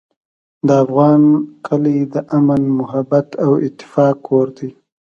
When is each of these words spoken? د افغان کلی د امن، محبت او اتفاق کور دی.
د 0.67 0.69
افغان 0.83 1.23
کلی 1.67 1.97
د 2.13 2.15
امن، 2.37 2.61
محبت 2.79 3.27
او 3.43 3.51
اتفاق 3.67 4.15
کور 4.27 4.47
دی. 4.57 4.69